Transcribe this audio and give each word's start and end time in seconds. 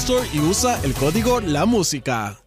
Store 0.00 0.28
y 0.32 0.40
usa 0.40 0.78
el 0.84 0.92
código 0.94 1.40
La 1.40 1.64
Música. 1.64 2.38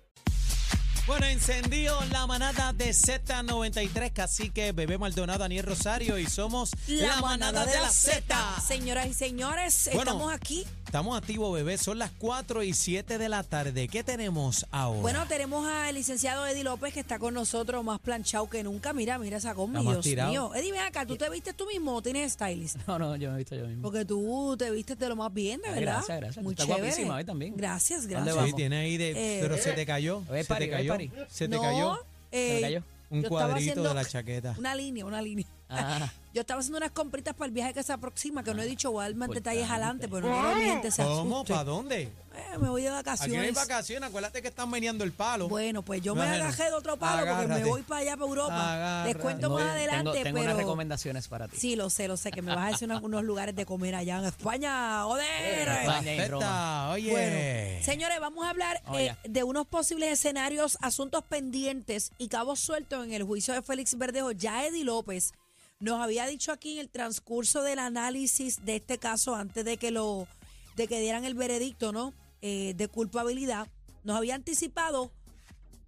Bueno, 1.07 1.25
encendido 1.25 1.99
la 2.11 2.27
manada 2.27 2.73
de 2.73 2.91
Z93, 2.91 4.13
Cacique, 4.13 4.71
Bebé 4.71 4.99
Maldonado, 4.99 5.39
Daniel 5.39 5.65
Rosario 5.65 6.19
y 6.19 6.27
somos 6.27 6.69
la, 6.87 7.19
manada, 7.21 7.65
de 7.65 7.79
la 7.79 7.89
Z. 7.89 8.61
Señoras 8.61 9.07
y 9.07 9.15
señores, 9.15 9.89
Bueno. 9.91 10.11
estamos 10.11 10.31
aquí. 10.31 10.67
Estamos 10.89 11.15
activos, 11.15 11.53
bebé. 11.53 11.77
Son 11.77 11.99
las 11.99 12.09
4 12.17 12.63
y 12.63 12.73
7 12.73 13.19
de 13.19 13.29
la 13.29 13.43
tarde. 13.43 13.87
¿Qué 13.87 14.03
tenemos 14.03 14.65
ahora? 14.71 15.01
Bueno, 15.01 15.27
tenemos 15.27 15.67
al 15.67 15.93
licenciado 15.93 16.47
Eddie 16.47 16.63
López 16.63 16.95
que 16.95 16.99
está 16.99 17.19
con 17.19 17.35
nosotros 17.35 17.83
más 17.83 17.99
planchado 17.99 18.49
que 18.49 18.63
nunca. 18.63 18.91
Mira, 18.91 19.19
mira 19.19 19.37
esa 19.37 19.53
combi, 19.53 19.81
Dios 19.81 20.01
tirado. 20.03 20.31
mío. 20.31 20.51
Eddie, 20.55 20.71
ven 20.71 20.81
acá, 20.81 21.05
¿tú 21.05 21.15
te 21.15 21.29
viste 21.29 21.53
tú 21.53 21.67
mismo 21.67 21.93
o 21.97 22.01
tienes 22.01 22.33
stylist? 22.33 22.77
No, 22.87 22.97
no, 22.97 23.15
yo 23.17 23.29
me 23.29 23.35
he 23.35 23.37
visto 23.37 23.55
yo 23.55 23.67
mismo. 23.67 23.83
Porque 23.83 24.03
tú 24.03 24.55
te 24.57 24.71
vistes 24.71 24.97
de 24.97 25.09
lo 25.09 25.15
más 25.15 25.31
bien, 25.31 25.61
de 25.61 25.69
verdad. 25.69 25.81
gracias, 25.97 26.19
gracias. 26.21 26.43
Muy 26.43 26.53
Está 26.53 26.65
chévere. 26.65 26.81
guapísima 26.87 27.15
hoy 27.17 27.23
también. 27.23 27.53
Gracias, 27.55 28.01
¿Dónde 28.01 28.15
gracias. 28.15 28.33
sí, 28.33 28.39
vamos? 28.41 28.55
tiene 28.55 28.77
ahí 28.77 28.97
de. 28.97 29.11
Eh, 29.11 29.39
pero 29.43 29.57
se 29.59 29.73
te 29.73 29.85
cayó. 29.85 30.23
Se 30.27 30.43
te 30.43 30.69
cayó. 30.71 30.97
Se 31.29 31.47
te 31.47 31.55
No, 31.55 31.61
cayó 31.61 31.99
eh, 32.31 32.53
me 32.55 32.61
cayó? 32.61 32.83
un 33.11 33.21
cuadrito 33.21 33.83
de 33.83 33.93
la 33.93 34.05
chaqueta. 34.05 34.55
Una 34.57 34.73
línea, 34.73 35.05
una 35.05 35.21
línea. 35.21 35.45
Ah, 35.69 36.11
Yo 36.33 36.41
estaba 36.41 36.59
haciendo 36.59 36.77
unas 36.77 36.91
compritas 36.91 37.33
para 37.33 37.47
el 37.47 37.51
viaje 37.53 37.73
que 37.73 37.81
se 37.81 37.91
aproxima, 37.91 38.43
que 38.43 38.53
no 38.53 38.61
he 38.61 38.65
dicho, 38.67 38.91
voy 38.91 39.01
a 39.03 39.07
dar 39.09 39.15
más 39.15 39.27
importante. 39.29 39.49
detalles 39.57 39.71
adelante, 39.71 40.07
pero 40.07 40.27
no 40.29 40.33
quiero 40.35 40.49
que 40.49 40.55
mi 40.63 40.69
gente 40.69 40.91
se 40.91 41.03
¿Cómo? 41.03 41.35
asuste. 41.37 41.53
¿Para 41.53 41.63
dónde? 41.63 42.01
Eh, 42.03 42.57
me 42.59 42.69
voy 42.69 42.83
de 42.83 42.89
Aquí 42.89 42.93
no 42.93 42.97
hay 42.99 43.03
vacaciones. 43.03 43.53
vacaciones. 43.55 44.09
Acuérdate 44.09 44.41
que 44.43 44.47
están 44.49 44.69
meneando 44.69 45.03
el 45.03 45.11
palo. 45.11 45.49
Bueno, 45.49 45.81
pues 45.83 46.01
yo 46.03 46.13
me 46.13 46.21
Bueno, 46.21 46.35
agajé 46.45 46.65
de 46.65 46.73
otro 46.73 46.97
palo 46.97 47.17
porque 47.17 47.29
agárrate. 47.33 47.63
me 47.63 47.69
voy 47.69 47.81
para 47.81 48.01
allá, 48.01 48.15
para 48.15 48.27
Europa. 48.29 48.73
Agárrate. 48.73 49.13
Les 49.13 49.21
cuento 49.21 49.41
tengo, 49.41 49.53
más 49.55 49.63
tengo- 49.63 49.73
adelante, 49.75 50.23
tengo 50.23 50.37
pero... 50.39 50.45
unas 50.51 50.57
recomendaciones 50.57 51.27
para 51.27 51.47
ti. 51.47 51.57
Sí, 51.57 51.75
lo 51.75 51.89
sé, 51.89 52.07
lo 52.07 52.15
sé, 52.15 52.29
que 52.31 52.41
me 52.43 52.53
vas 52.55 52.67
a 52.67 52.71
decir 52.71 52.87
unos, 52.87 53.01
unos 53.01 53.23
lugares 53.23 53.55
de 53.55 53.65
comer 53.65 53.95
allá 53.95 54.19
en 54.19 54.25
España. 54.25 55.03
¡Joder! 55.05 55.67
España 55.67 56.13
y 56.13 56.27
Roma. 56.27 56.91
Oye. 56.91 57.09
Bueno, 57.11 57.83
señores, 57.85 58.19
vamos 58.19 58.45
a 58.45 58.51
hablar 58.51 58.81
Oh, 58.87 58.97
eh, 58.97 59.15
de 59.23 59.43
unos 59.43 59.65
posibles 59.67 60.11
escenarios, 60.11 60.77
asuntos 60.81 61.23
pendientes 61.23 62.11
y 62.19 62.27
cabos 62.29 62.59
sueltos 62.59 63.03
en 63.05 63.13
el 63.13 63.23
juicio 63.23 63.53
de 63.55 63.63
Félix 63.63 63.97
Verdejo. 63.97 64.31
Ya 64.31 64.65
Eddie 64.65 64.83
López 64.85 65.33
nos 65.79 66.01
había 66.01 66.27
dicho 66.27 66.51
aquí 66.51 66.73
en 66.73 66.79
el 66.79 66.89
transcurso 66.89 67.63
del 67.63 67.79
análisis 67.79 68.65
de 68.65 68.77
este 68.77 68.97
caso, 68.97 69.35
antes 69.35 69.65
de 69.65 69.77
que 69.77 69.91
lo 69.91 70.27
de 70.75 70.87
que 70.87 70.99
dieran 70.99 71.25
el 71.25 71.33
veredicto, 71.33 71.91
¿no? 71.91 72.13
Eh, 72.41 72.73
de 72.75 72.87
culpabilidad, 72.87 73.67
nos 74.03 74.17
había 74.17 74.35
anticipado 74.35 75.11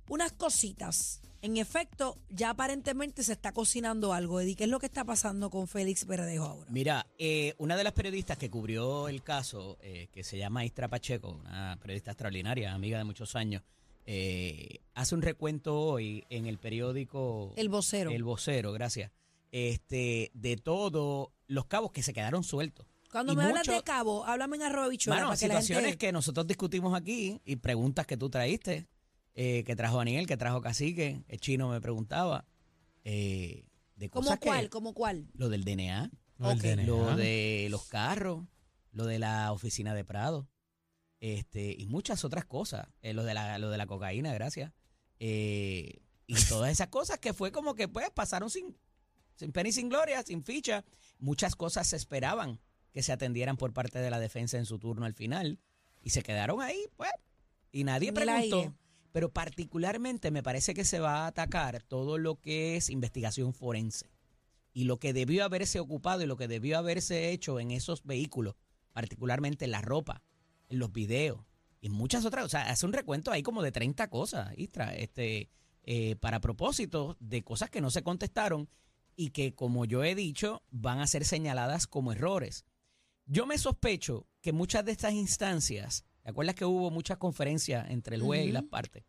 unas 0.09 0.33
cositas. 0.33 1.21
En 1.41 1.57
efecto, 1.57 2.17
ya 2.29 2.51
aparentemente 2.51 3.23
se 3.23 3.31
está 3.31 3.51
cocinando 3.51 4.13
algo, 4.13 4.41
Eddie. 4.41 4.55
¿Qué 4.55 4.65
es 4.65 4.69
lo 4.69 4.79
que 4.79 4.85
está 4.85 5.03
pasando 5.05 5.49
con 5.49 5.67
Félix 5.67 6.05
Verdejo 6.05 6.43
ahora? 6.43 6.69
Mira, 6.69 7.07
eh, 7.17 7.55
una 7.57 7.75
de 7.75 7.83
las 7.83 7.93
periodistas 7.93 8.37
que 8.37 8.51
cubrió 8.51 9.07
el 9.07 9.23
caso, 9.23 9.77
eh, 9.81 10.07
que 10.11 10.23
se 10.23 10.37
llama 10.37 10.65
Istra 10.65 10.87
Pacheco, 10.87 11.29
una 11.29 11.77
periodista 11.81 12.11
extraordinaria, 12.11 12.73
amiga 12.73 12.99
de 12.99 13.05
muchos 13.05 13.35
años, 13.35 13.63
eh, 14.05 14.81
hace 14.93 15.15
un 15.15 15.21
recuento 15.21 15.79
hoy 15.79 16.25
en 16.29 16.45
el 16.45 16.57
periódico 16.57 17.53
El 17.55 17.69
vocero. 17.69 18.11
El 18.11 18.23
Vocero, 18.23 18.71
gracias. 18.71 19.11
Este, 19.51 20.31
de 20.33 20.57
todos 20.57 21.29
los 21.47 21.65
cabos 21.65 21.91
que 21.91 22.03
se 22.03 22.13
quedaron 22.13 22.43
sueltos. 22.43 22.85
Cuando 23.11 23.33
Y 23.33 23.35
me 23.35 23.43
hablas 23.43 23.67
de 23.67 23.83
cabo, 23.83 24.25
háblame 24.25 24.55
en 24.55 24.63
arroba 24.63 24.87
bichuela 24.87 25.17
Mano, 25.17 25.29
para 25.29 25.39
que 25.39 25.47
la 25.49 25.55
situaciones 25.55 25.85
gente... 25.91 25.97
que 25.97 26.11
nosotros 26.13 26.47
discutimos 26.47 26.95
aquí 26.97 27.41
y 27.43 27.57
preguntas 27.57 28.07
que 28.07 28.15
tú 28.15 28.29
traíste, 28.29 28.87
eh, 29.35 29.63
que 29.65 29.75
trajo 29.75 29.97
Daniel, 29.97 30.27
que 30.27 30.37
trajo 30.37 30.61
Cacique, 30.61 31.21
el 31.27 31.39
chino 31.41 31.67
me 31.69 31.81
preguntaba, 31.81 32.45
eh, 33.03 33.65
de 33.95 34.09
¿Cómo 34.09 34.25
cosas 34.27 34.39
cuál? 34.39 34.61
que... 34.61 34.69
¿Cómo 34.69 34.93
cuál? 34.93 35.27
Lo 35.33 35.49
del 35.49 35.65
DNA, 35.65 36.09
Lo 36.37 36.47
del 36.49 36.57
Ok. 36.57 36.63
DNA. 36.63 36.83
lo 36.85 37.15
de 37.17 37.67
los 37.69 37.85
carros, 37.87 38.45
lo 38.93 39.05
de 39.05 39.19
la 39.19 39.51
oficina 39.51 39.93
de 39.93 40.05
Prado, 40.05 40.47
este, 41.19 41.75
y 41.77 41.85
muchas 41.87 42.23
otras 42.23 42.45
cosas, 42.45 42.87
eh, 43.01 43.13
lo, 43.13 43.23
de 43.25 43.33
la, 43.33 43.57
lo 43.59 43.69
de 43.69 43.77
la 43.77 43.85
cocaína, 43.87 44.33
gracias, 44.33 44.71
eh, 45.19 45.99
y 46.27 46.35
todas 46.49 46.71
esas 46.71 46.87
cosas 46.87 47.19
que 47.19 47.33
fue 47.33 47.51
como 47.51 47.75
que 47.75 47.87
pues 47.89 48.09
pasaron 48.09 48.49
sin, 48.49 48.75
sin 49.41 49.51
pena 49.51 49.69
y 49.69 49.71
sin 49.71 49.89
gloria, 49.89 50.21
sin 50.21 50.43
ficha, 50.43 50.85
muchas 51.17 51.55
cosas 51.55 51.87
se 51.87 51.95
esperaban 51.95 52.59
que 52.91 53.01
se 53.01 53.11
atendieran 53.11 53.57
por 53.57 53.73
parte 53.73 53.97
de 53.99 54.11
la 54.11 54.19
defensa 54.19 54.57
en 54.59 54.65
su 54.65 54.77
turno 54.77 55.05
al 55.05 55.15
final, 55.15 55.59
y 56.03 56.11
se 56.11 56.21
quedaron 56.21 56.61
ahí, 56.61 56.85
pues, 56.95 57.11
y 57.71 57.83
nadie 57.83 58.13
preguntó. 58.13 58.73
Pero 59.11 59.29
particularmente 59.29 60.29
me 60.29 60.43
parece 60.43 60.73
que 60.73 60.85
se 60.85 60.99
va 60.99 61.23
a 61.23 61.27
atacar 61.27 61.81
todo 61.81 62.17
lo 62.17 62.39
que 62.39 62.77
es 62.77 62.89
investigación 62.89 63.53
forense. 63.53 64.11
Y 64.73 64.85
lo 64.85 64.99
que 64.99 65.11
debió 65.11 65.43
haberse 65.43 65.79
ocupado 65.79 66.21
y 66.21 66.27
lo 66.27 66.37
que 66.37 66.47
debió 66.47 66.77
haberse 66.77 67.31
hecho 67.31 67.59
en 67.59 67.71
esos 67.71 68.03
vehículos, 68.03 68.55
particularmente 68.93 69.65
en 69.65 69.71
la 69.71 69.81
ropa, 69.81 70.23
en 70.69 70.79
los 70.79 70.93
videos 70.93 71.41
y 71.81 71.89
muchas 71.89 72.23
otras. 72.25 72.45
O 72.45 72.49
sea, 72.49 72.69
hace 72.69 72.85
un 72.85 72.93
recuento 72.93 73.31
ahí 73.31 73.43
como 73.43 73.63
de 73.63 73.71
30 73.71 74.07
cosas, 74.09 74.53
Istra, 74.57 74.95
este, 74.95 75.49
eh, 75.83 76.15
para 76.17 76.39
propósitos 76.39 77.17
de 77.19 77.43
cosas 77.43 77.69
que 77.69 77.81
no 77.81 77.89
se 77.89 78.03
contestaron 78.03 78.69
y 79.21 79.29
que, 79.29 79.53
como 79.53 79.85
yo 79.85 80.03
he 80.03 80.15
dicho, 80.15 80.63
van 80.71 80.99
a 80.99 81.05
ser 81.07 81.25
señaladas 81.25 81.85
como 81.85 82.11
errores. 82.11 82.65
Yo 83.25 83.45
me 83.45 83.57
sospecho 83.59 84.27
que 84.41 84.51
muchas 84.51 84.83
de 84.83 84.91
estas 84.91 85.13
instancias, 85.13 86.05
¿te 86.23 86.31
acuerdas 86.31 86.55
que 86.55 86.65
hubo 86.65 86.89
muchas 86.89 87.17
conferencias 87.17 87.89
entre 87.91 88.15
el 88.15 88.23
juez 88.23 88.47
y 88.47 88.51
las 88.51 88.63
partes? 88.63 89.03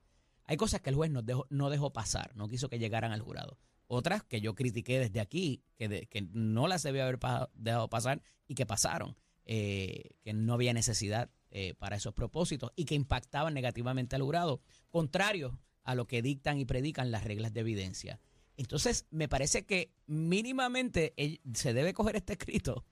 Hay 0.45 0.56
cosas 0.59 0.81
que 0.83 0.91
el 0.91 0.97
juez 0.97 1.11
no 1.11 1.23
dejó, 1.23 1.47
no 1.49 1.71
dejó 1.71 1.93
pasar, 1.95 2.37
no 2.37 2.47
quiso 2.49 2.69
que 2.69 2.78
llegaran 2.78 3.12
al 3.12 3.23
jurado. 3.23 3.59
Otras 3.87 4.23
que 4.23 4.41
yo 4.43 4.55
critiqué 4.55 4.99
desde 4.99 5.21
aquí, 5.21 5.62
que, 5.77 5.89
de- 5.89 6.06
que 6.09 6.23
no 6.33 6.69
las 6.69 6.83
debía 6.83 7.05
haber 7.05 7.19
pa- 7.19 7.50
dejado 7.55 7.89
pasar 7.89 8.23
y 8.47 8.55
que 8.55 8.67
pasaron, 8.67 9.17
eh, 9.47 10.11
que 10.23 10.34
no 10.34 10.53
había 10.55 10.73
necesidad 10.75 11.31
eh, 11.50 11.75
para 11.75 11.97
esos 11.97 12.12
propósitos 12.15 12.71
y 12.77 12.84
que 12.84 12.94
impactaban 12.94 13.55
negativamente 13.55 14.15
al 14.17 14.23
jurado, 14.23 14.61
contrario 14.91 15.59
a 15.84 15.94
lo 15.94 16.06
que 16.06 16.21
dictan 16.23 16.59
y 16.59 16.65
predican 16.65 17.11
las 17.11 17.25
reglas 17.25 17.53
de 17.53 17.61
evidencia. 17.61 18.21
Entonces, 18.56 19.06
me 19.10 19.28
parece 19.28 19.64
que 19.64 19.92
mínimamente 20.06 21.14
eh, 21.16 21.38
se 21.54 21.72
debe 21.72 21.94
coger 21.94 22.16
este 22.16 22.34
escrito 22.34 22.84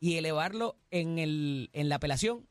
y 0.00 0.14
elevarlo 0.16 0.78
en, 0.90 1.18
el, 1.18 1.70
en 1.72 1.88
la 1.88 1.96
apelación 1.96 2.48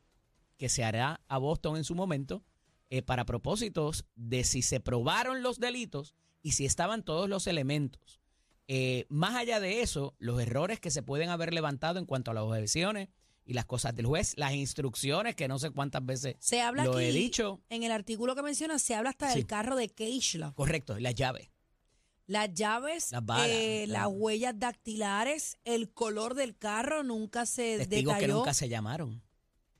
que 0.58 0.70
se 0.70 0.84
hará 0.84 1.22
a 1.28 1.38
Boston 1.38 1.78
en 1.78 1.84
su 1.84 1.96
momento 1.96 2.44
eh, 2.90 3.02
para 3.02 3.26
propósitos 3.26 4.06
de 4.16 4.44
si 4.44 4.62
se 4.62 4.80
probaron 4.80 5.44
los 5.44 5.60
delitos 5.60 6.16
y 6.42 6.54
si 6.54 6.66
estaban 6.66 7.04
todos 7.04 7.30
los 7.30 7.48
elementos. 7.48 8.20
Eh, 8.68 9.06
más 9.10 9.36
allá 9.36 9.60
de 9.60 9.82
eso, 9.82 10.16
los 10.20 10.42
errores 10.42 10.80
que 10.80 10.92
se 10.92 11.04
pueden 11.04 11.30
haber 11.30 11.54
levantado 11.54 12.00
en 12.00 12.06
cuanto 12.06 12.32
a 12.32 12.34
las 12.34 12.44
objeciones 12.44 13.10
y 13.46 13.54
las 13.54 13.66
cosas 13.66 13.96
del 13.96 14.06
juez, 14.08 14.34
las 14.36 14.54
instrucciones 14.54 15.36
que 15.36 15.48
no 15.48 15.58
sé 15.58 15.70
cuántas 15.70 16.06
veces 16.06 16.36
Se 16.40 16.60
habla 16.60 16.84
lo 16.84 16.98
aquí, 16.98 17.06
he 17.06 17.12
dicho. 17.14 17.62
en 17.70 17.84
el 17.84 17.92
artículo 17.94 18.36
que 18.36 18.42
mencionas, 18.44 18.82
se 18.82 18.94
habla 18.96 19.12
hasta 19.12 19.30
del 19.30 19.40
Sí. 19.40 19.44
carro 19.46 19.76
de 19.78 19.88
Keishla. 19.88 20.52
Correcto, 20.54 21.00
las 21.00 21.16
llaves. 21.16 21.50
Las 22.28 22.54
llaves, 22.54 23.12
Las 23.12 23.26
balas, 23.26 23.48
eh, 23.50 23.86
las- 23.88 24.04
las 24.04 24.12
huellas 24.14 24.54
dactilares, 24.60 25.58
el 25.64 25.92
color 25.94 26.34
del 26.36 26.58
carro 26.58 27.04
nunca 27.04 27.46
se 27.46 27.78
Testigos 27.80 28.18
que 28.18 28.28
nunca 28.28 28.54
se 28.54 28.68
llamaron. 28.70 29.24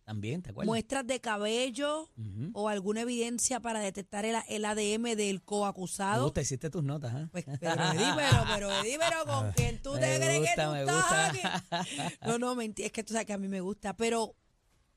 también, 0.06 0.42
¿te 0.42 0.52
acuerdas? 0.52 0.68
muestras 0.68 1.06
de 1.06 1.20
cabello 1.20 2.10
o 2.54 2.70
alguna 2.70 3.02
evidencia 3.02 3.60
para 3.60 3.82
detectar 3.82 4.24
el, 4.24 4.38
el 4.48 4.64
ADM 4.64 5.18
del 5.18 5.36
Me 5.40 5.42
coacusado. 5.44 6.24
gusta, 6.24 6.40
hiciste 6.40 6.70
tus 6.70 6.82
notas, 6.82 7.14
¿ah? 7.14 7.28
Pues, 7.34 7.44
pero 7.60 7.84
Eddie, 7.92 8.14
pero, 8.16 8.70
pero 8.98 9.26
con 9.26 9.52
quién 9.58 9.82
tú 9.82 9.96
te 9.96 10.00
Me 10.08 10.16
crees 10.26 10.40
gusta, 10.40 10.56
que 10.56 10.62
tú 10.64 10.72
me 10.72 10.80
estás 10.80 11.34
gusta. 11.34 11.76
aquí? 12.08 12.16
No, 12.26 12.40
no, 12.40 12.56
mentira, 12.56 12.86
es 12.86 12.94
que 12.94 13.04
tú 13.04 13.12
sabes 13.12 13.28
que 13.28 13.34
a 13.34 13.38
mí 13.38 13.50
me 13.50 13.60
gusta, 13.60 13.98
pero 13.98 14.34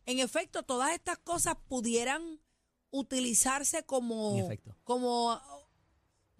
en 0.06 0.20
efecto, 0.20 0.62
todas 0.62 0.92
estas 0.92 1.18
cosas 1.18 1.56
pudieran 1.66 2.38
utilizarse 2.92 3.82
como, 3.82 4.48
como, 4.84 5.40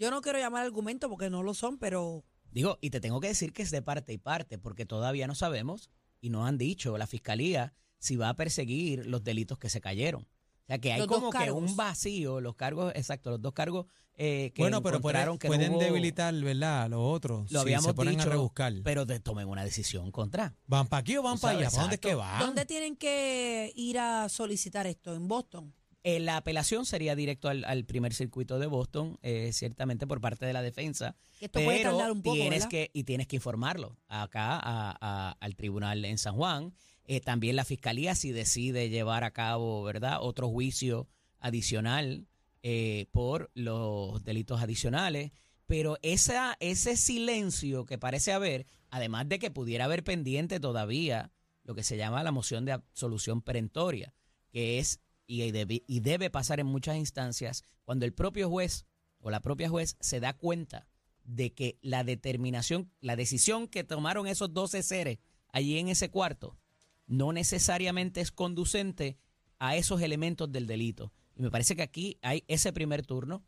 yo 0.01 0.11
no 0.11 0.21
quiero 0.21 0.39
llamar 0.41 0.65
argumento 0.65 1.09
porque 1.09 1.31
no 1.31 1.43
lo 1.45 1.55
son, 1.55 1.79
pero 1.79 2.25
Digo, 2.51 2.79
y 2.81 2.91
te 2.91 3.01
tengo 3.01 3.21
que 3.21 3.29
decir 3.29 3.53
que 3.53 3.63
es 3.63 3.71
de 3.71 3.81
parte 3.83 4.13
y 4.13 4.19
parte, 4.19 4.59
porque 4.59 4.85
todavía 4.85 5.29
no 5.29 5.37
sabemos 5.37 5.89
y 6.21 6.31
no 6.31 6.47
han 6.47 6.59
dicho 6.59 6.99
la 6.99 7.07
fiscalía 7.07 7.75
si 7.99 8.17
va 8.17 8.31
a 8.31 8.35
perseguir 8.35 9.07
los 9.07 9.23
delitos 9.23 9.57
que 9.59 9.71
se 9.71 9.81
cayeron. 9.81 10.23
O 10.23 10.67
sea, 10.67 10.79
que 10.79 10.93
hay 10.93 10.99
Los 10.99 11.07
como 11.07 11.31
que 11.31 11.53
un 11.53 11.77
vacío, 11.77 12.41
los 12.41 12.57
cargos, 12.57 12.93
exacto, 12.97 13.31
los 13.31 13.41
dos 13.41 13.53
cargos 13.53 13.87
eh, 14.15 14.51
que 14.55 14.63
bueno, 14.63 14.83
pero 14.83 15.01
pueden, 15.01 15.17
encontraron 15.21 15.39
que 15.39 15.49
no 15.49 15.55
pueden 15.55 15.73
hubo- 15.75 15.79
debilitar, 15.81 16.35
¿verdad? 16.35 16.91
Los 16.91 17.01
otros. 17.03 17.51
Lo 17.53 17.61
si 17.61 17.63
habíamos 17.63 17.87
se 17.87 17.95
ponen 17.95 18.17
dicho, 18.17 18.29
a 18.29 18.33
rebuscar. 18.33 18.73
pero 18.85 19.07
de- 19.07 19.21
tomen 19.21 19.49
una 19.49 19.65
decisión 19.65 20.11
contra. 20.11 20.55
¿Van 20.67 20.89
para 20.89 21.01
aquí 21.01 21.17
o 21.17 21.23
van 21.23 21.39
para 21.39 21.57
allá? 21.59 21.71
¿Para 21.71 21.83
dónde 21.83 21.95
es 21.95 22.01
que 22.01 22.15
van? 22.15 22.39
¿dónde 22.41 22.67
tienen 22.67 22.97
que 22.97 23.73
ir 23.77 23.99
a 23.99 24.29
solicitar 24.29 24.87
esto? 24.87 25.15
¿En 25.15 25.27
Boston? 25.29 25.73
Eh, 26.03 26.19
la 26.21 26.39
apelación 26.39 26.87
sería 26.87 27.15
directo 27.15 27.49
al, 27.49 27.65
al 27.65 27.85
primer 27.85 28.15
circuito 28.15 28.59
de 28.59 28.67
Boston, 28.67 29.19
eh, 29.23 29.51
ciertamente 29.53 30.07
por 30.07 30.21
parte 30.21 30.47
de 30.47 30.53
la 30.55 30.63
defensa. 30.63 31.15
Esto 31.41 31.61
puede 31.63 31.79
pero 31.79 31.91
tardar 31.91 32.13
un 32.13 32.23
poco, 32.23 32.37
tienes 32.37 32.61
¿verdad? 32.61 32.69
que 32.71 32.91
y 32.95 33.05
tienes 33.05 33.27
que 33.27 33.37
informarlo 33.37 33.99
acá 34.09 34.55
a- 34.59 34.97
a- 35.01 35.37
al 35.41 35.57
tribunal 35.57 36.05
en 36.07 36.17
San 36.17 36.35
Juan. 36.37 36.73
Eh, 37.05 37.21
también 37.21 37.57
la 37.57 37.65
fiscalía 37.65 38.15
si 38.15 38.31
decide 38.33 38.89
llevar 38.89 39.25
a 39.25 39.33
cabo, 39.33 39.83
verdad, 39.83 40.19
otro 40.23 40.49
juicio 40.49 41.07
adicional 41.39 42.27
eh, 42.63 43.07
por 43.13 43.51
los 43.55 44.23
delitos 44.25 44.61
adicionales. 44.63 45.33
Pero 45.67 45.99
esa, 46.03 46.57
ese 46.61 46.97
silencio 46.97 47.85
que 47.87 47.97
parece 47.99 48.33
haber, 48.33 48.67
además 48.91 49.29
de 49.29 49.39
que 49.39 49.51
pudiera 49.51 49.85
haber 49.85 50.03
pendiente 50.03 50.61
todavía 50.61 51.31
lo 51.65 51.75
que 51.75 51.83
se 51.85 51.97
llama 51.97 52.23
la 52.25 52.33
moción 52.33 52.65
de 52.65 52.73
absolución 52.73 53.41
perentoria, 53.43 54.13
que 54.51 54.79
es 54.79 55.01
y 55.31 55.51
debe, 55.53 55.85
y 55.87 56.01
debe 56.01 56.31
pasar 56.31 56.61
en 56.61 56.67
muchas 56.67 56.97
instancias 56.97 57.63
cuando 57.85 58.05
el 58.05 58.13
propio 58.13 58.49
juez 58.49 58.87
o 59.21 59.31
la 59.31 59.41
propia 59.41 59.69
juez 59.69 59.97
se 60.01 60.21
da 60.21 60.33
cuenta 60.33 60.87
de 61.25 61.53
que 61.53 61.79
la 61.83 62.03
determinación, 62.05 62.91
la 63.01 63.17
decisión 63.17 63.69
que 63.69 63.85
tomaron 63.85 64.27
esos 64.27 64.53
12 64.53 64.83
seres 64.83 65.19
allí 65.53 65.79
en 65.79 65.89
ese 65.89 66.11
cuarto 66.11 66.57
no 67.07 67.33
necesariamente 67.33 68.21
es 68.21 68.31
conducente 68.31 69.19
a 69.59 69.77
esos 69.77 70.01
elementos 70.01 70.51
del 70.51 70.67
delito. 70.67 71.13
Y 71.37 71.43
me 71.43 71.51
parece 71.51 71.75
que 71.75 71.83
aquí 71.83 72.19
hay 72.23 72.45
ese 72.47 72.73
primer 72.73 73.05
turno 73.05 73.43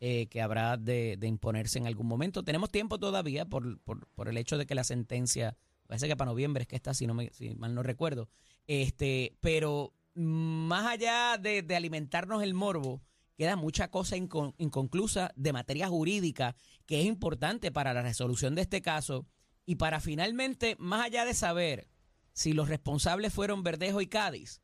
eh, 0.00 0.28
que 0.28 0.40
habrá 0.40 0.76
de, 0.76 1.16
de 1.18 1.26
imponerse 1.26 1.78
en 1.78 1.88
algún 1.88 2.06
momento. 2.06 2.44
Tenemos 2.44 2.70
tiempo 2.70 2.98
todavía 3.00 3.44
por, 3.44 3.80
por, 3.80 4.06
por 4.14 4.28
el 4.28 4.36
hecho 4.36 4.56
de 4.56 4.66
que 4.66 4.76
la 4.76 4.84
sentencia, 4.84 5.56
parece 5.88 6.06
que 6.06 6.16
para 6.16 6.30
noviembre 6.30 6.62
es 6.62 6.68
que 6.68 6.76
está, 6.76 6.94
si, 6.94 7.08
no 7.08 7.14
me, 7.14 7.32
mal 7.56 7.74
no 7.74 7.82
recuerdo. 7.82 8.28
Este, 8.68 9.36
pero 9.40 9.92
más 10.24 10.86
allá 10.86 11.38
de, 11.38 11.62
de 11.62 11.76
alimentarnos 11.76 12.42
el 12.42 12.54
morbo, 12.54 13.02
queda 13.36 13.54
mucha 13.56 13.90
cosa 13.90 14.16
incon- 14.16 14.54
inconclusa 14.58 15.32
de 15.36 15.52
materia 15.52 15.88
jurídica 15.88 16.56
que 16.86 17.00
es 17.00 17.06
importante 17.06 17.70
para 17.70 17.94
la 17.94 18.02
resolución 18.02 18.54
de 18.54 18.62
este 18.62 18.82
caso 18.82 19.26
y 19.64 19.76
para 19.76 20.00
finalmente, 20.00 20.76
más 20.78 21.04
allá 21.06 21.24
de 21.24 21.34
saber 21.34 21.88
si 22.32 22.52
los 22.52 22.68
responsables 22.68 23.32
fueron 23.32 23.62
Verdejo 23.62 24.00
y 24.00 24.06
Cádiz, 24.08 24.60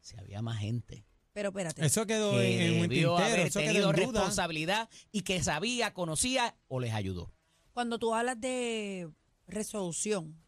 si 0.00 0.16
había 0.18 0.42
más 0.42 0.58
gente 0.58 1.04
Pero 1.32 1.50
espérate. 1.50 1.84
Eso 1.86 2.06
quedó 2.06 2.32
que 2.32 2.66
en, 2.66 2.82
un 2.82 2.88
debió 2.88 3.14
tintero, 3.16 3.34
haber 3.34 3.46
eso 3.46 3.60
tenido 3.60 3.74
quedó 3.74 3.90
en 3.90 3.96
duda. 4.08 4.20
responsabilidad 4.20 4.88
y 5.12 5.22
que 5.22 5.42
sabía, 5.42 5.94
conocía 5.94 6.56
o 6.66 6.80
les 6.80 6.92
ayudó. 6.94 7.32
Cuando 7.72 7.98
tú 8.00 8.14
hablas 8.14 8.40
de 8.40 9.08
resolución, 9.46 10.42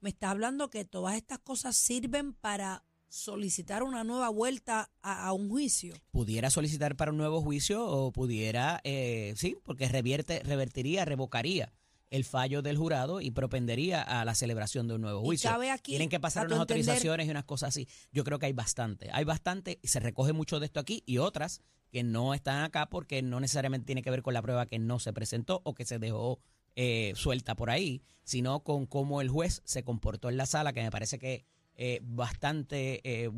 me 0.00 0.08
estás 0.10 0.30
hablando 0.30 0.70
que 0.70 0.84
todas 0.84 1.16
estas 1.16 1.38
cosas 1.40 1.76
sirven 1.76 2.32
para 2.34 2.84
solicitar 3.14 3.84
una 3.84 4.02
nueva 4.02 4.28
vuelta 4.28 4.90
a, 5.00 5.26
a 5.26 5.32
un 5.32 5.48
juicio. 5.48 5.94
Pudiera 6.10 6.50
solicitar 6.50 6.96
para 6.96 7.12
un 7.12 7.16
nuevo 7.16 7.40
juicio 7.40 7.86
o 7.86 8.10
pudiera, 8.10 8.80
eh, 8.82 9.34
sí, 9.36 9.56
porque 9.62 9.88
revierte, 9.88 10.40
revertiría, 10.40 11.04
revocaría 11.04 11.72
el 12.10 12.24
fallo 12.24 12.60
del 12.60 12.76
jurado 12.76 13.20
y 13.20 13.30
propendería 13.30 14.02
a 14.02 14.24
la 14.24 14.34
celebración 14.34 14.88
de 14.88 14.94
un 14.94 15.00
nuevo 15.00 15.20
juicio. 15.20 15.48
aquí, 15.72 15.92
Tienen 15.92 16.08
que 16.08 16.18
pasar 16.18 16.46
unas 16.46 16.58
autorizaciones 16.58 17.28
y 17.28 17.30
unas 17.30 17.44
cosas 17.44 17.68
así. 17.68 17.88
Yo 18.10 18.24
creo 18.24 18.40
que 18.40 18.46
hay 18.46 18.52
bastante. 18.52 19.10
Hay 19.12 19.24
bastante 19.24 19.78
y 19.80 19.88
se 19.88 20.00
recoge 20.00 20.32
mucho 20.32 20.58
de 20.58 20.66
esto 20.66 20.80
aquí 20.80 21.04
y 21.06 21.18
otras 21.18 21.60
que 21.90 22.02
no 22.02 22.34
están 22.34 22.64
acá 22.64 22.86
porque 22.86 23.22
no 23.22 23.38
necesariamente 23.38 23.86
tiene 23.86 24.02
que 24.02 24.10
ver 24.10 24.22
con 24.22 24.34
la 24.34 24.42
prueba 24.42 24.66
que 24.66 24.80
no 24.80 24.98
se 24.98 25.12
presentó 25.12 25.60
o 25.64 25.74
que 25.74 25.84
se 25.84 26.00
dejó 26.00 26.40
eh, 26.74 27.12
suelta 27.14 27.54
por 27.54 27.70
ahí, 27.70 28.02
sino 28.24 28.60
con 28.64 28.86
cómo 28.86 29.20
el 29.20 29.28
juez 29.28 29.62
se 29.64 29.84
comportó 29.84 30.28
en 30.28 30.36
la 30.36 30.46
sala, 30.46 30.72
que 30.72 30.82
me 30.82 30.90
parece 30.90 31.20
que 31.20 31.44
eh, 31.76 32.00
bastante, 32.02 33.00
eh. 33.04 33.30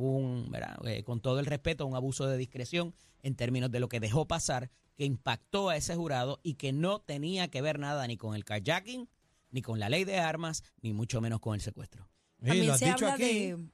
Eh, 0.84 1.02
con 1.04 1.20
todo 1.20 1.38
el 1.40 1.46
respeto, 1.46 1.86
un 1.86 1.94
abuso 1.96 2.26
de 2.26 2.36
discreción 2.36 2.94
en 3.22 3.34
términos 3.34 3.70
de 3.70 3.80
lo 3.80 3.88
que 3.88 4.00
dejó 4.00 4.26
pasar, 4.26 4.70
que 4.96 5.04
impactó 5.04 5.68
a 5.68 5.76
ese 5.76 5.94
jurado 5.94 6.40
y 6.42 6.54
que 6.54 6.72
no 6.72 7.00
tenía 7.00 7.48
que 7.48 7.62
ver 7.62 7.78
nada 7.78 8.06
ni 8.06 8.16
con 8.16 8.34
el 8.34 8.44
carjacking, 8.44 9.08
ni 9.50 9.62
con 9.62 9.78
la 9.80 9.88
ley 9.88 10.04
de 10.04 10.18
armas, 10.18 10.62
ni 10.82 10.92
mucho 10.92 11.20
menos 11.20 11.40
con 11.40 11.54
el 11.54 11.60
secuestro. 11.60 12.08
Sí, 12.40 12.46
También 12.46 12.66
lo 12.66 12.72
has 12.74 12.78
se 12.78 12.84
dicho 12.86 13.06
habla 13.06 13.14
aquí. 13.14 13.52
de 13.52 13.68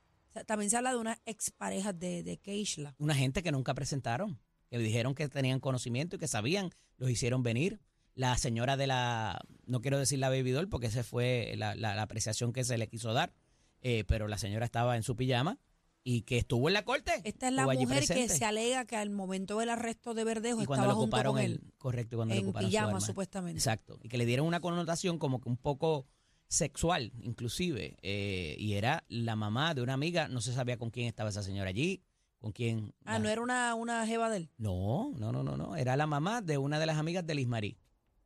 también 0.47 0.71
se 0.71 0.77
habla 0.79 0.93
de 0.93 0.97
unas 0.99 1.21
exparejas 1.27 1.99
de, 1.99 2.23
de 2.23 2.39
Keishla. 2.39 2.95
Una 2.99 3.15
gente 3.15 3.43
que 3.43 3.53
nunca 3.53 3.75
presentaron, 3.75 4.39
que 4.71 4.79
dijeron 4.79 5.15
que 5.15 5.29
tenían 5.29 5.61
conocimiento 5.61 6.17
y 6.17 6.19
que 6.19 6.27
sabían, 6.29 6.71
los 6.97 7.11
hicieron 7.11 7.43
venir. 7.43 7.81
La 8.15 8.37
señora 8.39 8.77
de 8.79 8.87
la, 8.87 9.41
no 9.67 9.81
quiero 9.83 9.99
decir 9.99 10.19
la 10.19 10.31
baby 10.31 10.51
doll 10.53 10.69
porque 10.71 10.87
esa 10.87 11.03
fue 11.05 11.53
la, 11.57 11.75
la- 11.75 11.95
la 11.95 12.03
apreciación 12.03 12.53
que 12.55 12.65
se 12.65 12.79
le 12.79 12.89
quiso 12.89 13.13
dar, 13.13 13.35
eh, 13.83 14.05
pero 14.07 14.27
la 14.29 14.39
señora 14.39 14.65
estaba 14.65 14.97
en 14.97 15.03
su 15.03 15.15
pijama 15.17 15.59
y 16.05 16.23
que 16.23 16.39
estuvo 16.39 16.69
en 16.69 16.75
la 16.75 16.85
corte. 16.85 17.13
Esta 17.25 17.49
es 17.49 17.55
la 17.55 17.65
mujer 17.67 18.05
que 18.07 18.29
se 18.29 18.45
alega 18.45 18.85
que 18.87 18.97
al 18.97 19.11
momento 19.11 19.59
del 19.59 19.69
arresto 19.69 20.15
de 20.15 20.25
Verdejo 20.25 20.63
y 20.63 20.67
cuando 20.67 20.85
estaba 20.85 20.95
junto 20.95 21.17
ocuparon 21.17 21.35
con 21.35 21.43
el, 21.43 21.53
él 21.53 21.75
correcto, 21.79 22.17
cuando 22.17 22.35
en 22.35 22.43
ocuparon 22.45 22.69
su 22.69 22.71
pijama 22.73 22.89
arma. 22.89 23.01
supuestamente. 23.01 23.59
Exacto. 23.59 23.99
Y 24.03 24.09
que 24.09 24.19
le 24.19 24.27
dieron 24.27 24.47
una 24.47 24.59
connotación 24.61 25.19
como 25.19 25.41
que 25.41 25.49
un 25.49 25.57
poco 25.57 26.07
sexual, 26.49 27.13
inclusive. 27.21 27.97
eh, 28.03 28.57
y 28.59 28.75
era 28.75 29.05
la 29.09 29.37
mamá 29.37 29.75
de 29.75 29.83
una 29.83 29.95
amiga, 29.95 30.29
no 30.29 30.41
se 30.41 30.53
sabía 30.53 30.77
con 30.77 30.91
quién 30.91 31.07
estaba 31.07 31.31
esa 31.31 31.43
señora 31.43 31.71
allí, 31.71 32.03
con 32.39 32.53
quién. 32.53 32.93
Ah, 33.05 33.13
la- 33.15 33.19
no 33.21 33.29
era 33.29 33.41
una, 33.41 33.75
una 33.75 34.07
jeva 34.07 34.29
de 34.29 34.39
él. 34.39 34.51
no, 34.59 35.13
no, 35.17 35.31
no, 35.33 35.43
no, 35.43 35.57
no. 35.57 35.77
Era 35.77 35.97
la 35.97 36.07
mamá 36.07 36.43
de 36.43 36.59
una 36.59 36.79
de 36.81 36.87
las 36.87 36.99
amigas 36.99 37.25
de 37.27 37.35
Lismarí. 37.37 37.79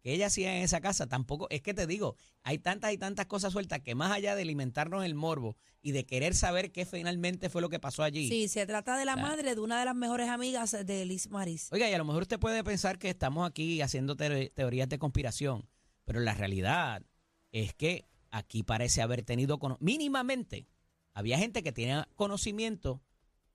Que 0.06 0.12
ella 0.14 0.26
hacía 0.28 0.56
en 0.56 0.62
esa 0.62 0.80
casa. 0.80 1.08
Tampoco, 1.08 1.48
es 1.50 1.62
que 1.62 1.74
te 1.74 1.84
digo, 1.88 2.14
hay 2.44 2.58
tantas 2.58 2.92
y 2.92 2.96
tantas 2.96 3.26
cosas 3.26 3.52
sueltas 3.52 3.80
que 3.80 3.96
más 3.96 4.12
allá 4.12 4.36
de 4.36 4.42
alimentarnos 4.42 5.04
el 5.04 5.16
morbo 5.16 5.56
y 5.82 5.90
de 5.90 6.06
querer 6.06 6.36
saber 6.36 6.70
qué 6.70 6.86
finalmente 6.86 7.50
fue 7.50 7.60
lo 7.60 7.68
que 7.70 7.80
pasó 7.80 8.04
allí. 8.04 8.28
Sí, 8.28 8.46
se 8.46 8.66
trata 8.66 8.96
de 8.98 9.04
la 9.04 9.16
madre 9.16 9.56
de 9.56 9.60
una 9.60 9.80
de 9.80 9.84
las 9.84 9.96
mejores 9.96 10.28
amigas 10.28 10.76
de 10.86 11.04
Liz 11.06 11.28
Maris. 11.30 11.72
Oiga, 11.72 11.90
y 11.90 11.92
a 11.92 11.98
lo 11.98 12.04
mejor 12.04 12.22
usted 12.22 12.38
puede 12.38 12.62
pensar 12.62 13.00
que 13.00 13.10
estamos 13.10 13.48
aquí 13.50 13.80
haciendo 13.82 14.14
teor- 14.16 14.52
teorías 14.54 14.88
de 14.88 15.00
conspiración, 15.00 15.68
pero 16.04 16.20
la 16.20 16.34
realidad 16.34 17.02
es 17.50 17.74
que 17.74 18.04
aquí 18.30 18.62
parece 18.62 19.02
haber 19.02 19.24
tenido, 19.24 19.58
mínimamente, 19.80 20.68
había 21.14 21.36
gente 21.36 21.64
que 21.64 21.72
tenía 21.72 22.08
conocimiento 22.14 23.02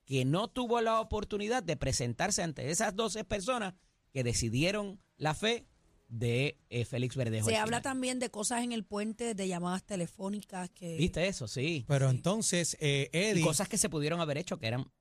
que 0.04 0.26
no 0.26 0.50
tuvo 0.50 0.82
la 0.82 1.00
oportunidad 1.00 1.64
de 1.64 1.78
presentarse 1.78 2.44
ante 2.44 2.70
esas 2.72 2.94
12 2.94 3.24
personas 3.24 3.74
que 4.12 4.26
decidieron 4.26 5.00
la 5.16 5.34
fe 5.34 5.66
de 6.12 6.58
eh, 6.70 6.84
Félix 6.84 7.16
Verdejo. 7.16 7.48
Se 7.50 7.56
habla 7.56 7.78
final. 7.78 7.82
también 7.82 8.20
de 8.20 8.30
cosas 8.30 8.64
en 8.64 8.74
el 8.74 8.84
puente, 8.84 9.34
de 9.34 9.48
llamadas 9.48 9.84
telefónicas 9.86 10.70
que... 10.70 10.98
¿Viste 10.98 11.26
eso? 11.28 11.48
Sí. 11.48 11.86
Pero 11.88 12.10
entonces, 12.10 12.76
eh, 12.82 13.10
Y 13.14 13.18
Eddie, 13.18 13.44
cosas 13.44 13.70
que 13.70 13.78
se 13.78 13.88
pudieron 13.90 14.20
haber 14.20 14.38
hecho 14.38 14.60
que 14.60 14.68
eran, 14.68 14.92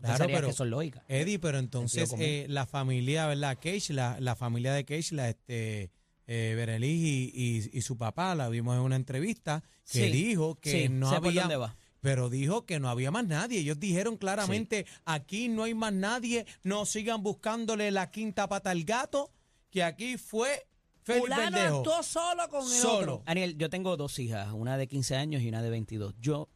Claro, 0.00 0.26
pero- 0.28 0.46
que 0.46 0.52
son 0.54 0.70
lógicas. 0.70 1.02
Eddie, 1.08 1.38
pero 1.40 1.58
entonces 1.58 2.14
eh, 2.18 2.46
la 2.48 2.66
familia, 2.66 3.26
¿verdad? 3.26 3.58
Keishla, 3.58 4.16
la 4.20 4.36
familia 4.36 4.72
de 4.72 4.84
Keishla, 4.84 5.28
este, 5.28 5.90
eh, 6.28 6.54
Bereliz 6.56 7.02
y, 7.04 7.32
y- 7.34 7.70
y 7.76 7.82
su 7.82 7.98
papá, 7.98 8.34
la 8.36 8.48
vimos 8.48 8.76
en 8.76 8.82
una 8.82 8.94
entrevista, 8.96 9.64
que 9.90 10.06
Sí, 10.06 10.10
dijo 10.12 10.54
que 10.60 10.82
sí, 10.84 10.88
no 10.88 11.10
sé 11.10 11.16
por 11.16 11.28
había... 11.28 11.42
dónde 11.42 11.56
va. 11.56 11.76
Pero 12.00 12.30
dijo 12.30 12.64
que 12.64 12.78
no 12.80 12.88
había 12.88 13.10
más 13.10 13.26
nadie. 13.26 13.58
Ellos 13.58 13.78
dijeron 13.78 14.16
claramente, 14.16 14.86
aquí 15.04 15.48
no 15.48 15.64
hay 15.64 15.74
más 15.74 15.92
nadie, 15.92 16.46
no 16.62 16.86
sigan 16.86 17.22
buscándole 17.22 17.90
la 17.90 18.10
quinta 18.10 18.48
pata 18.48 18.70
al 18.70 18.84
gato, 18.84 19.30
que 19.70 19.82
aquí 19.82 20.16
fue 20.18 20.66
Félix 21.02 21.24
Fulano 21.26 21.50
Verdejo. 21.56 21.76
actuó 21.78 22.02
solo 22.02 22.48
con 22.48 22.62
el 22.62 22.68
Solo. 22.68 23.12
otro. 23.14 23.22
Daniel, 23.26 23.56
yo 23.56 23.70
tengo 23.70 23.96
dos 23.96 24.18
hijas, 24.18 24.52
una 24.52 24.76
de 24.76 24.86
15 24.88 25.16
años 25.16 25.42
y 25.42 25.48
una 25.48 25.62
de 25.62 25.70
22. 25.70 26.14
Yo 26.20 26.48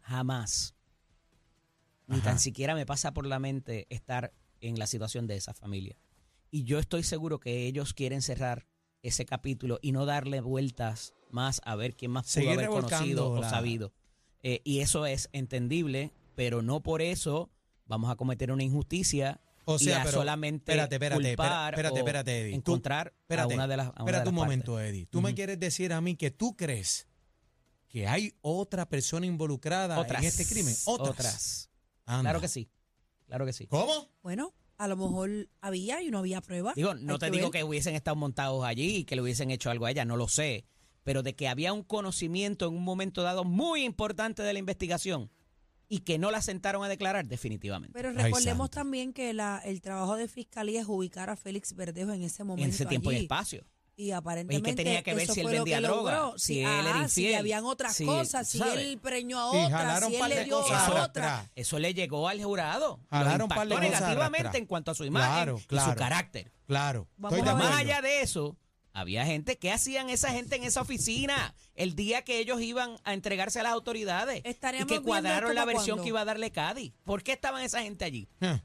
jamás, 0.00 0.74
ni 2.06 2.16
Ajá. 2.16 2.24
tan 2.24 2.38
siquiera 2.38 2.74
me 2.74 2.86
pasa 2.86 3.12
por 3.12 3.26
la 3.26 3.38
mente 3.38 3.86
estar 3.90 4.32
en 4.60 4.78
la 4.78 4.86
situación 4.86 5.26
de 5.26 5.36
esa 5.36 5.54
familia. 5.54 5.96
Y 6.50 6.64
yo 6.64 6.78
estoy 6.78 7.02
seguro 7.04 7.38
que 7.38 7.66
ellos 7.66 7.94
quieren 7.94 8.22
cerrar 8.22 8.66
ese 9.02 9.24
capítulo 9.24 9.78
y 9.82 9.92
no 9.92 10.04
darle 10.06 10.40
vueltas 10.40 11.14
más 11.30 11.60
a 11.64 11.76
ver 11.76 11.94
quién 11.96 12.10
más 12.10 12.24
pudo 12.24 12.32
Seguir 12.32 12.50
haber 12.50 12.64
revolcando 12.66 12.96
conocido 12.98 13.30
o 13.30 13.40
la- 13.40 13.50
sabido. 13.50 13.92
Eh, 14.42 14.60
y 14.64 14.80
eso 14.80 15.06
es 15.06 15.28
entendible, 15.32 16.12
pero 16.34 16.62
no 16.62 16.82
por 16.82 17.02
eso 17.02 17.50
vamos 17.86 18.10
a 18.10 18.16
cometer 18.16 18.50
una 18.50 18.64
injusticia 18.64 19.40
O 19.74 19.78
sea, 19.78 19.98
y 19.98 20.00
a 20.00 20.04
pero, 20.04 20.18
solamente 20.18 20.72
espérate, 20.72 20.94
espérate, 20.96 21.22
culpar 21.36 21.72
espérate, 21.74 21.94
o 21.94 21.98
espérate, 21.98 22.40
Eddie. 22.42 22.50
Tú- 22.52 22.56
encontrar 22.56 23.14
espérate, 23.22 23.52
a 23.52 23.56
una 23.56 23.68
de 23.68 23.76
las 23.76 23.86
a 23.86 23.90
una 23.90 23.94
de 23.96 24.00
Espérate 24.02 24.24
las 24.24 24.32
un 24.32 24.36
partes. 24.38 24.46
momento, 24.46 24.80
Eddie. 24.80 25.06
Tú 25.06 25.20
me 25.20 25.34
quieres 25.34 25.58
decir 25.60 25.92
a 25.92 26.00
mí 26.00 26.16
que 26.16 26.30
tú 26.30 26.56
crees 26.56 27.06
que 27.88 28.06
hay 28.06 28.34
otra 28.40 28.88
persona 28.88 29.26
involucrada 29.26 29.98
Otras. 29.98 30.22
en 30.22 30.28
este 30.28 30.46
crimen. 30.46 30.74
Otras. 30.86 31.10
Otras. 31.10 31.70
Claro 32.04 32.40
que 32.40 32.48
sí. 32.48 32.70
Claro 33.26 33.46
que 33.46 33.52
sí. 33.52 33.66
¿Cómo? 33.66 34.08
Bueno, 34.22 34.54
a 34.78 34.88
lo 34.88 34.96
mejor 34.96 35.48
había 35.60 36.02
y 36.02 36.10
no 36.10 36.18
había 36.18 36.40
prueba. 36.40 36.72
Digo, 36.74 36.94
no 36.94 37.14
Hay 37.14 37.18
te 37.18 37.26
que 37.26 37.32
digo 37.32 37.50
ver. 37.50 37.60
que 37.60 37.64
hubiesen 37.64 37.94
estado 37.94 38.16
montados 38.16 38.64
allí 38.64 38.96
y 38.98 39.04
que 39.04 39.14
le 39.16 39.22
hubiesen 39.22 39.50
hecho 39.50 39.70
algo 39.70 39.86
a 39.86 39.90
ella, 39.90 40.04
no 40.04 40.16
lo 40.16 40.26
sé. 40.28 40.64
Pero 41.02 41.22
de 41.22 41.34
que 41.34 41.48
había 41.48 41.72
un 41.72 41.82
conocimiento 41.82 42.66
en 42.68 42.74
un 42.76 42.82
momento 42.84 43.22
dado 43.22 43.44
muy 43.44 43.84
importante 43.84 44.42
de 44.42 44.52
la 44.52 44.58
investigación 44.58 45.30
y 45.92 45.98
que 46.00 46.18
no 46.18 46.30
la 46.30 46.40
sentaron 46.40 46.82
a 46.84 46.88
declarar, 46.88 47.26
definitivamente. 47.26 47.92
Pero 47.92 48.12
recordemos 48.12 48.70
también 48.70 49.12
que 49.12 49.34
la, 49.34 49.60
el 49.64 49.80
trabajo 49.82 50.16
de 50.16 50.28
fiscalía 50.28 50.80
es 50.80 50.86
ubicar 50.88 51.28
a 51.30 51.36
Félix 51.36 51.74
Verdejo 51.74 52.12
en 52.12 52.22
ese 52.22 52.44
momento. 52.44 52.64
en 52.68 52.70
ese 52.70 52.86
tiempo 52.86 53.10
y 53.12 53.16
espacio. 53.16 53.66
Y 53.96 54.12
aparentemente. 54.12 54.76
tenía 54.82 55.02
que 55.02 55.12
ver 55.14 55.28
si 55.28 55.40
él 55.40 55.48
vendía 55.48 55.76
que 55.78 55.82
droga, 55.82 56.14
logró. 56.16 56.38
si 56.38 56.60
él 56.60 56.66
era 56.70 56.90
ajá, 57.00 57.08
Si 57.08 57.20
infiel, 57.22 57.38
habían 57.40 57.64
otras 57.64 57.94
si- 57.96 58.06
cosas, 58.06 58.48
si 58.48 58.62
él 58.62 58.98
preñó 59.02 59.38
a 59.52 59.56
Y 59.62 59.64
otra, 59.66 60.00
si 60.00 60.14
él 60.16 60.28
le 60.30 60.44
dio 60.44 60.58
a 60.60 60.86
arrastrar. 60.86 61.02
otra. 61.10 61.50
Eso 61.54 61.78
le 61.78 61.92
llegó 61.92 62.26
al 62.28 62.42
jurado. 62.42 63.00
Jalaron 63.10 63.40
Lo 63.40 63.48
par 63.48 63.58
de 63.68 63.74
impactó 63.74 63.74
cosas 63.90 64.00
negativamente 64.00 64.58
en 64.58 64.66
cuanto 64.66 64.90
a 64.92 64.94
su 64.94 65.04
imagen 65.04 65.30
Claro, 65.34 65.56
y 65.58 65.60
su 65.60 65.66
claro. 65.66 65.96
carácter. 65.96 66.52
Claro. 66.66 67.08
Vamos 67.18 67.36
estoy 67.40 67.44
de 67.46 67.50
a 67.50 67.58
ver. 67.60 67.68
Más 67.70 67.78
allá 67.80 68.00
de 68.00 68.22
eso, 68.22 68.56
había 68.92 69.24
gente, 69.24 69.56
¿qué 69.58 69.70
hacían 69.70 70.10
esa 70.10 70.30
gente 70.30 70.56
en 70.56 70.64
esa 70.64 70.80
oficina 70.80 71.54
el 71.74 71.94
día 71.94 72.22
que 72.22 72.38
ellos 72.38 72.60
iban 72.60 72.96
a 73.04 73.14
entregarse 73.14 73.60
a 73.60 73.62
las 73.62 73.72
autoridades? 73.72 74.42
Y 74.44 74.84
que 74.86 75.00
cuadraron 75.00 75.54
la 75.54 75.64
versión 75.64 76.02
que 76.02 76.08
iba 76.08 76.20
a 76.20 76.24
darle 76.24 76.50
Cádiz. 76.50 76.92
¿Por 77.04 77.22
qué 77.22 77.32
estaban 77.32 77.62
esa 77.62 77.82
gente 77.82 78.04
allí? 78.04 78.28
No 78.40 78.60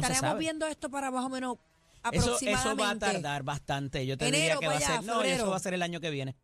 Estaremos 0.00 0.38
viendo 0.38 0.66
esto 0.66 0.90
para 0.90 1.10
más 1.10 1.24
o 1.24 1.28
menos 1.28 1.58
Eso, 2.10 2.24
aproximadamente. 2.24 2.70
eso 2.70 2.76
va 2.76 2.90
a 2.90 2.98
tardar 2.98 3.42
bastante. 3.42 4.06
Yo 4.06 4.16
te 4.16 4.26
Enero 4.28 4.42
diría 4.42 4.58
que 4.58 4.66
va 4.66 4.76
a 4.76 4.80
ser. 4.80 5.04
No, 5.04 5.14
febrero. 5.16 5.36
eso 5.36 5.50
va 5.50 5.56
a 5.56 5.60
ser 5.60 5.74
el 5.74 5.82
año 5.82 6.00
que 6.00 6.10
viene. 6.10 6.36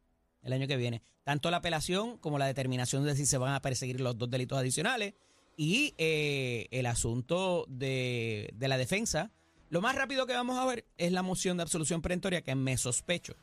El 0.42 0.52
año 0.52 0.66
que 0.66 0.76
viene. 0.76 1.02
Tanto 1.24 1.50
la 1.50 1.58
apelación 1.58 2.18
como 2.18 2.38
la 2.38 2.46
determinación 2.46 3.04
de 3.04 3.14
si 3.16 3.26
se 3.26 3.38
van 3.38 3.54
a 3.54 3.60
perseguir 3.60 4.00
los 4.00 4.16
dos 4.16 4.30
delitos 4.30 4.58
adicionales 4.58 5.14
y 5.56 5.94
eh, 5.98 6.68
el 6.70 6.86
asunto 6.86 7.66
de, 7.68 8.50
de 8.54 8.68
la 8.68 8.78
defensa. 8.78 9.30
Lo 9.70 9.80
más 9.80 9.94
rápido 9.94 10.26
que 10.26 10.34
vamos 10.34 10.58
a 10.58 10.66
ver 10.66 10.84
es 10.98 11.12
la 11.12 11.22
moción 11.22 11.56
de 11.56 11.62
absolución 11.62 12.02
perentoria 12.02 12.42
que 12.42 12.54
me 12.54 12.76
sospecho 12.76 13.34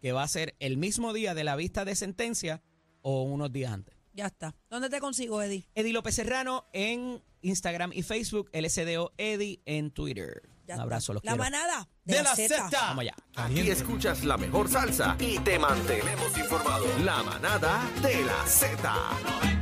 que 0.00 0.12
va 0.12 0.22
a 0.22 0.28
ser 0.28 0.54
el 0.60 0.76
mismo 0.76 1.12
día 1.12 1.34
de 1.34 1.44
la 1.44 1.56
vista 1.56 1.84
de 1.84 1.94
sentencia 1.94 2.62
o 3.02 3.22
unos 3.22 3.52
días 3.52 3.72
antes. 3.72 3.94
Ya 4.12 4.26
está. 4.26 4.54
¿Dónde 4.68 4.88
te 4.90 5.00
consigo, 5.00 5.42
Eddie? 5.42 5.68
Eddie 5.74 5.92
López 5.92 6.14
Serrano 6.14 6.66
en 6.72 7.22
Instagram 7.42 7.92
y 7.92 8.02
Facebook, 8.02 8.50
LSDO 8.52 9.12
Eddie 9.16 9.62
en 9.64 9.90
Twitter. 9.90 10.42
Ya 10.66 10.74
Un 10.74 10.80
abrazo, 10.80 11.12
los 11.12 11.24
La 11.24 11.32
quiero. 11.32 11.44
manada 11.44 11.88
De 12.04 12.22
la 12.22 12.34
Z. 12.34 12.68
Vamos 12.72 13.02
allá. 13.02 13.14
Aquí 13.36 13.60
escuchas 13.70 14.24
la 14.24 14.36
mejor 14.36 14.68
salsa 14.68 15.16
y 15.20 15.38
te 15.40 15.58
mantenemos 15.58 16.36
informado. 16.36 16.84
La 17.04 17.22
manada 17.22 17.88
de 18.02 18.24
la 18.24 18.46
Z. 18.46 19.55